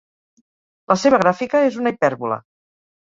La 0.93 0.97
seva 1.03 1.19
gràfica 1.25 1.61
és 1.67 1.77
una 1.83 1.93
hipèrbola. 1.95 2.41